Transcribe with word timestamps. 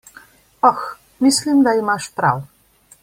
Oh, 0.69 0.79
mislim, 1.27 1.61
da 1.67 1.75
imaš 1.83 2.09
prav. 2.21 2.43